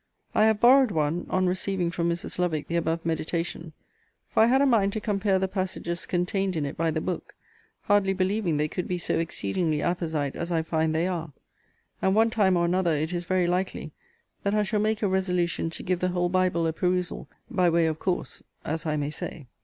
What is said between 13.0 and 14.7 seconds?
is very likely, that I